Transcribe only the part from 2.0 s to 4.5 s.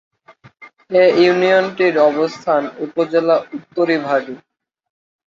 অবস্থান উপজেলা উত্তরিভাগে।